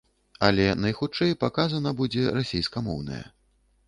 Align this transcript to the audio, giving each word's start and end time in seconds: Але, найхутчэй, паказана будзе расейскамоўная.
Але, 0.45 0.63
найхутчэй, 0.85 1.35
паказана 1.43 1.91
будзе 1.99 2.23
расейскамоўная. 2.39 3.21